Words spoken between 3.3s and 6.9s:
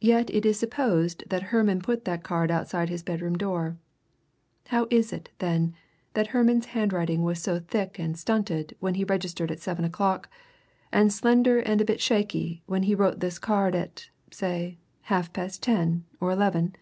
door. How is it, then, that Herman's